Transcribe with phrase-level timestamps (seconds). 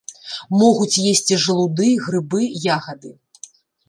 [0.59, 2.41] Могуць есці жалуды, грыбы,
[2.77, 3.13] ягады.